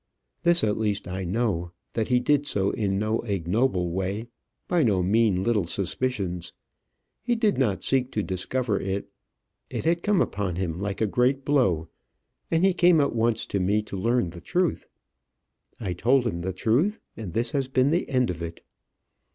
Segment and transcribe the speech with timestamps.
[0.41, 4.25] This at least I know, that he did so in no ignoble way,
[4.67, 6.53] by no mean little suspicions.
[7.21, 9.11] He did not seek to discover it.
[9.69, 11.87] It had come upon him like a great blow,
[12.49, 14.87] and he came at once to me to learn the truth.
[15.79, 18.65] I told him the truth, and this has been the end of it.